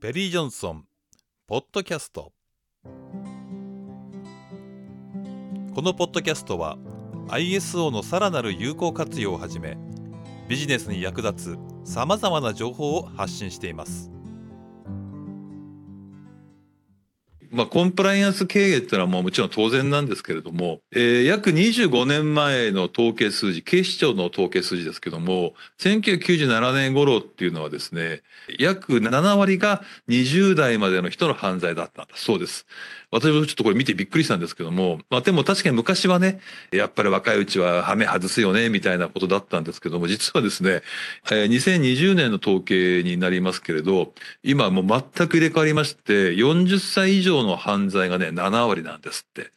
[0.00, 0.84] ペリー・ジョンソン
[1.48, 2.32] ポッドキャスト。
[2.84, 2.90] こ
[5.82, 6.78] のポッドキャストは
[7.26, 9.76] ISO のさらなる有効活用をはじめ
[10.48, 14.12] ビジネスに役立つさまざまな情報を発信しています。
[17.50, 28.22] まあ、コンプライアンス経営っていうのはもうもちろん当然なんですけれども、えー、約25年前の統計数字、警視庁の統計数字ですけども、1997年頃っていうのはですね、
[28.58, 32.66] 約7割が20代までの人の犯罪だったんだそうです。
[33.10, 40.82] 私もちょっとこれ見てびっくりしたんですけども、まあでも確かに昔はね、やっぱり若いうちはハメ外すよね、みたいなことだったんですけども、実はですね、
[41.30, 49.52] えー、2020年の統計になりますけれど、今もう全く入れ替わりまして、40歳以上の犯罪がね、7割なんですって。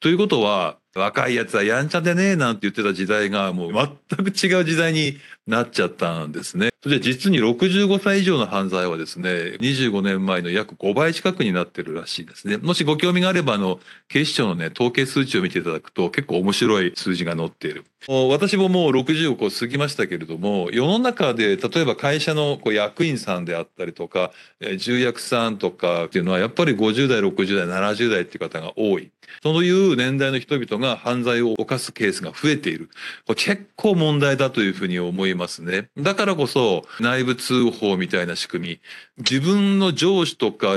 [0.00, 6.70] ということは、若いやつはやんちゃでねえなんて言ってた時代がもう全く違う時代になっちゃったんですね。
[6.82, 9.28] それで実に65歳以上の犯罪はですね、
[9.60, 12.56] 25年前の約5倍近くになってるらしいですね。
[12.56, 17.84] もしご興味があれば、あの、警視庁のね、統計数値を見ていただくと結構面白い数字が載っている。
[18.08, 24.32] 私ももう60をこう過ぎましたけれども、世の中で例えば会社のこう役員さんであったりとか、
[24.78, 29.10] 重役さんとかっていうのはやっぱり50代、60代、70代っていう方が多い。
[29.42, 32.90] そういう年代の人々が犯罪を犯すケースが増えている。
[33.26, 35.88] これ結構問題だというふうに思いますね。
[35.98, 38.80] だからこそ内部通報みたいな仕組み、
[39.18, 40.76] 自分の上司とか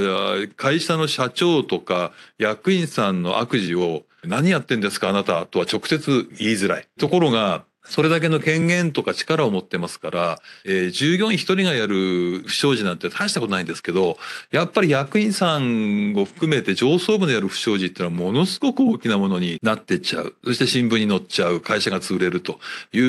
[0.55, 6.87] 会社の社長とか役員さんの悪事を何やってんですかあなたとは直接言いづらい。
[6.99, 14.17] ところがそれだけの権限とか力を持ってますから、えー、従業員一人がやる不祥事なんて大したことないんですけど、
[14.51, 20.35] やっぱり役員さんを含めて上層部でやる不祥事っていうのはものすごく大きなものになってっちゃう。
[20.45, 21.59] そして新聞に載っちゃう。
[21.59, 22.59] 会社が潰れると
[22.93, 22.99] い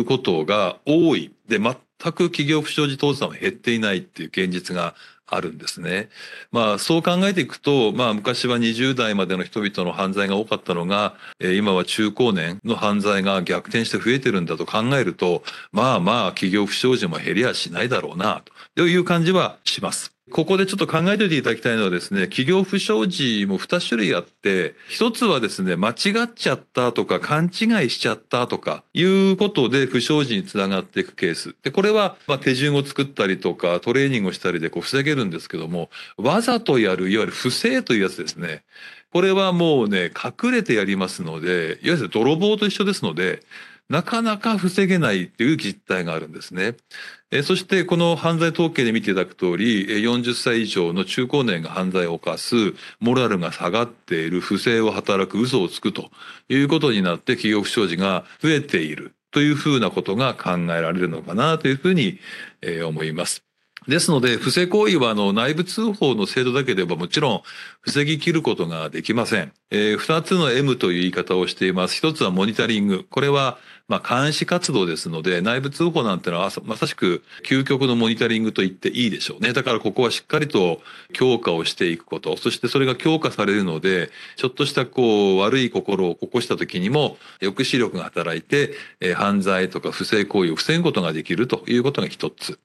[0.00, 1.32] うことが多い。
[1.48, 1.74] で、全
[2.12, 4.94] く企業不祥事倒産は減っていないっていう現実が
[5.26, 6.08] あるんですね。
[6.52, 15.42] まあそう考えていくと、まあ昔は20代までの人々の犯罪が多かったのが、今は中高年の犯罪が逆転して増えてるんだと考えると、
[15.72, 18.42] まあまあ企業不祥事も減りはしないだろうな、
[18.74, 20.15] という感じはします。
[20.32, 25.92] ここでちょっと考えておいていただきたいのはですね、企業不祥事も2種類あって、一つはですね、間違
[26.24, 31.54] っちゃったとか勘違いしちゃったとかいうことで不祥事につながっていくケース。
[31.62, 38.64] で、これはま手順を作ったりとかトレーニングをしたりでこう防げるんですけども、わざとやる、いわゆる不正というやつですね。
[39.12, 43.44] これはもうね、隠れてやりますので、いわゆる泥棒と一緒ですので、
[43.88, 46.76] なかなか防げないっていう実態があるんですね。
[47.42, 56.10] そしてこの犯罪統計で見ていただく通り、40歳以上の中高年が犯罪を犯す、モラルが下がっている、不正を働く、嘘をつくと
[56.48, 62.18] いうことになって企業不祥事が増えているというふうなことが考えられるのかなというふうに
[62.84, 63.46] 思います。
[63.88, 67.42] ですので、不正行為はあの内部通報の制度だけではもちろん
[67.82, 69.52] 防ぎ切ることができません。
[69.70, 71.94] えー、2つの M という言い方をしています。
[71.96, 73.06] 一つはモニタリング。
[73.08, 73.58] これは
[73.88, 79.52] まあ、監視活動ですので、内部通報なんてのはまさしく究極のモニタリングと言っていいでしょうね。
[79.52, 80.80] だからここはしっかりと
[81.12, 92.58] 強化をしていくこと、そしてそれが強化されるので、ちょっとしたこう悪い心を起こした時にも抑止力が働いて、え、犯罪とか不正行為を防ぐことができるということが一つ。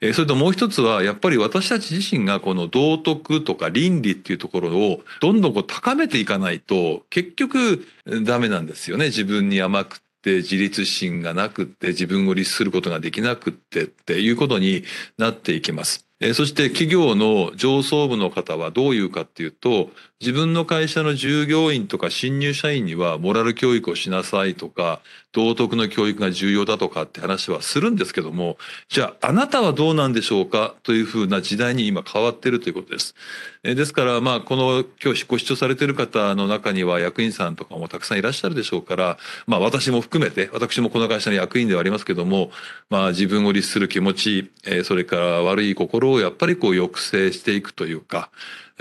[0.00, 7.86] え、それともう一つは、やっぱり私たち自身がこの道徳とか倫理っていうところをどんどんこう高めていかないと、結局
[8.24, 9.06] ダメなんですよね。
[9.06, 14.84] 自分に甘くって自立心がなくって自分を律することができなくってっていうことに
[15.18, 16.06] なっていきます。
[16.34, 19.90] そして企業の上層部の方はどういうかっていうと
[20.22, 25.00] 自分の会社の従業員とか新入社員にはモラル教育をしなさいとか
[25.32, 28.56] 道徳の教育が重要だとかって話はするんですけども
[28.88, 30.76] じゃああなたはどうなんでしょうか？
[30.84, 33.16] というふうな時代に今変わってるということです。
[33.64, 39.18] ですからまあこの今日ご視聴されてる方の中には役員さんとかもたくさんいらっしゃるでしょうから
[39.48, 42.52] まあ私も含めて私もこの会社の役員ではありますけども
[42.90, 44.52] まあ自分を律する気持ち
[44.84, 48.30] それから悪い心をやっぱりこう抑制していくというか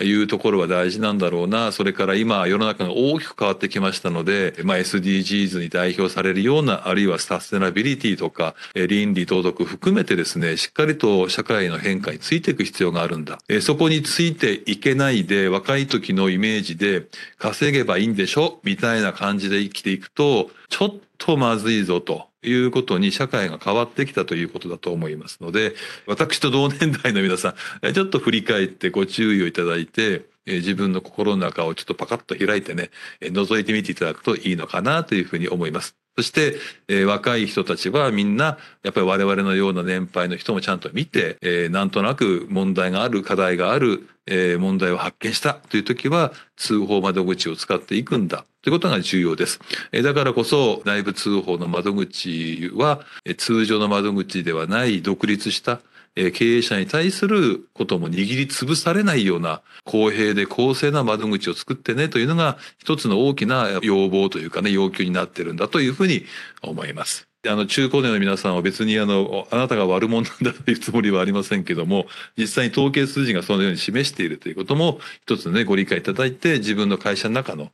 [0.02, 1.72] いうところは大事なんだろうな。
[1.72, 13.40] それから今世の中が大きく変わってきましたので、まあ、SDGs に代表されるような、あるいはサステナビリティとか、倫理道徳含めてですね、しっかりと社会の変化についていく必要があるんだ。
[13.62, 17.08] そこについていけないで、若い時のイメージで
[17.38, 18.60] 稼げばいいんでしょ？
[18.64, 22.31] みたいな感じで生きていくと、ちょっとまずいぞと。
[22.44, 25.74] いうことに社会が変わってきたということだと思いますので、
[26.08, 32.90] 私と同年代の皆さん、ちょっと振り返ってご注意をいただいて、自分の心の中をちょっとパカッと開いてね、
[33.22, 35.96] 覗いてみていただくといいのかなというふうに思います。
[36.18, 36.56] そして、
[36.90, 49.62] えー、若い人たちはみんな、やっぱり我々のような年配の人もちゃんと見て、えー、なんとなく問題がある、課題がある、えー、問題を発見したという時は、通報窓口を使っていくんだということが重要です。
[49.94, 55.80] え、だからこそ、内部通報の窓口は、え、通常の窓口ではない独立した
[56.16, 66.26] 経営者に対することも握りつぶされないような公平で公正な窓口を作ってねというのが一つの大きな要望というかね要求になってるんだというふうに
[66.62, 67.28] 思います。
[67.50, 72.06] あの中高年の皆さんは別にあのあなたが悪者なんだというつもりはありませんけども
[72.38, 77.72] 実際に統計数字がそのように示しているということも一つねご理解いただいて自分の会社の中の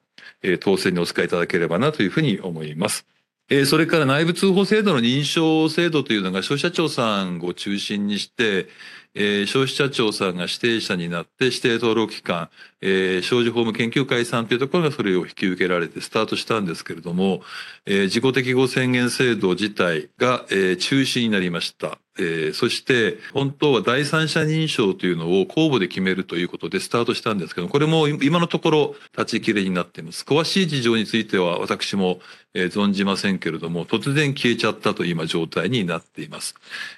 [0.61, 3.05] 統制にお使いいただければなというふうに思います。
[3.49, 8.67] えー、それから内部通報制度の認証制度というのが消費者庁さんを中心にして、
[9.15, 12.49] えー、消費者庁さんが指定者になって指定登録機関、
[12.81, 17.41] えー、商事法務研究会さんというところがそれを引き受けられてスタートしたんですけれども、
[17.85, 21.99] えー、自己適合宣言制度自体が、えー、中止になりました。
[22.19, 32.19] えー、そして本当は第三者認証というのを公募で決めるということでスタートしたんですけどこれも今のところ立ち切れになっています詳しい事情については私も、
[32.57, 36.56] え存じませんけれども突然消えちゃったという今状態になっています、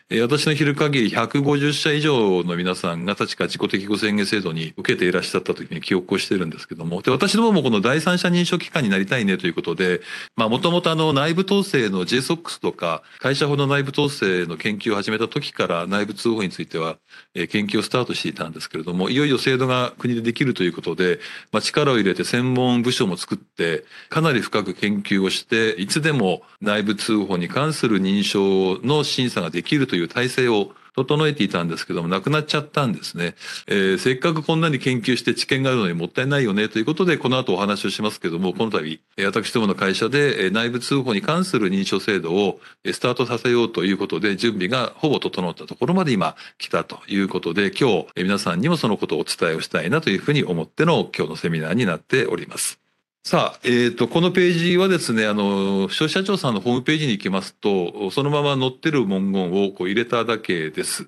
[0.09, 10.01] え、私の知る限り150社以上の皆さんが確か自己適合宣言制度に受けていらっしゃった時に記憶をしているんですけどもで私どももこの第三者認証機関になりたいねということで
[10.37, 16.97] まあもともとあの内部統制の JSOX とか会社法の内部統制の研究を始めた時から内部通報については、
[17.33, 21.19] え研究をスタートしていたんですけれどもいよいよ制度が国でできるということで、
[21.51, 33.35] まあ、力を入れて専門部署も作ってかなり深く研究をしていつでも内部通報に関する認証の審査ができるという体制を整えていたんですけども、なくなっちゃったんですね。
[33.67, 42.59] えー、せっかくこんなに研究して知見があるのにもったいないよねということで、この後お話をしますけども、この度、私どもの会社で内部通報に関する認証制度を
[42.91, 52.88] スタートさせようということで、準備がほぼ整ったところまで今来たということで、今日皆さんにもそのことをお伝えをしたいなというふうに思っての今日のセミナーになっております。
[53.23, 61.07] さあ、えっ、ー、と、このページはですね、あの、消費者庁さんのホームページに行きますと、そのまま載ってる文言をこう入れただけです。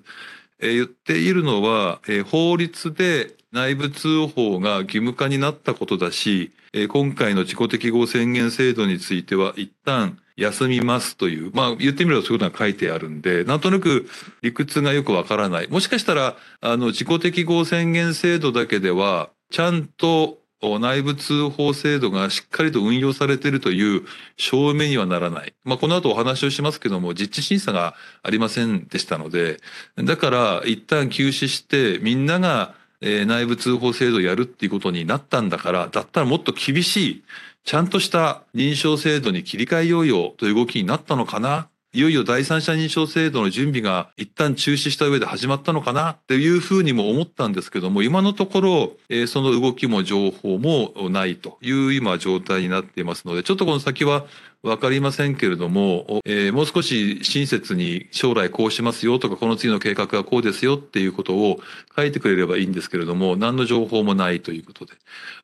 [0.60, 14.08] えー、言っているのは、えー、法律で内部通報が義務化になったことだし、えー、今回の自己適合宣言制度については一旦休みますという、まあ言ってみればそういうことが書いてあるんで、なんとなく
[14.42, 15.70] 理屈がよくわからない。
[15.70, 20.41] もしかしたら、あの、自己適合宣言制度だけでは、ちゃんと
[20.80, 24.04] 内部通報制度がしっかりと運用されているという
[24.38, 25.54] 証明にはならない。
[25.64, 29.60] まあ、この後お話をしますけども、実地審査がありませんでしたので、
[29.98, 37.24] だから一旦休止してみんなが内部通報制度をやるっていうことになったんだから、だったらもっと厳しい、
[37.64, 54.26] ちゃんとした認証制度に切り替えようよという動きになったのかないよいよ第三者認証制度の準備が一旦中止した上で始まったのかなっていうふうにも思ったんですけども、今のところ、えー、その動きも情報もないという今状態になっていますので、ちょっとこの先は
[54.64, 61.60] わかりませんけれども、えー、もう少し親切に将来こうしますよとか、この次の計画はこうですよっていうことを
[61.96, 64.94] 書いてくれればいいんですけれども、何の情報もないということで。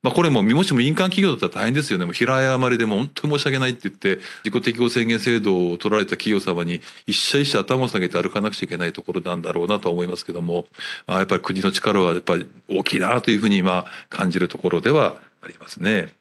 [0.04, 2.06] まあこれも、もしも民間企業だったら大変ですよね。
[2.06, 10.66] もう平誤りでも本当に申し訳ないって言って、自己適合宣言制度を取られた企業様に一社一社頭を下げて歩かなくちゃいけないところなんだろうなと思いますけども、
[11.06, 16.14] あやっぱり国の力はやっぱり大きいなというふうに今感じるところではありますね。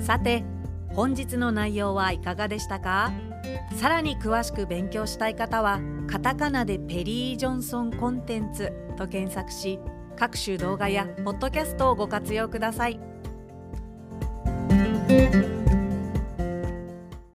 [0.00, 0.42] さて
[0.88, 3.12] 本日の内容はいかがでしたか？
[3.76, 9.78] さらに詳しく勉強したい方はカタカナでペリー・ジョンソンコンテンツと検索し
[10.16, 13.09] 各種動画やポッドキャストをご活用ください。